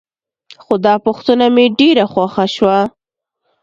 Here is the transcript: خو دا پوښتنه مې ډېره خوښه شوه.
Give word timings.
خو 0.63 0.73
دا 0.85 0.93
پوښتنه 1.05 1.45
مې 1.55 1.65
ډېره 1.79 2.05
خوښه 2.11 2.45
شوه. 2.55 2.79